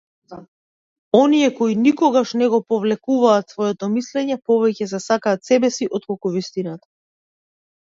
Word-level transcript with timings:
Оние 1.21 1.49
кои 1.57 1.73
никогаш 1.87 2.29
не 2.41 2.49
го 2.55 2.59
повлекуваат 2.71 3.53
своето 3.55 3.93
мислење, 3.99 4.41
повеќе 4.49 4.91
се 4.95 5.05
сакаат 5.09 5.49
себеси 5.53 5.93
отколку 6.01 6.39
вистината. 6.41 6.89